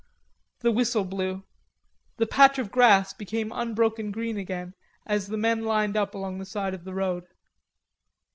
[0.61, 1.43] The whistle blew.
[2.17, 4.73] The patch of grass became unbroken green again
[5.05, 7.27] as the men lined up along the side of the road.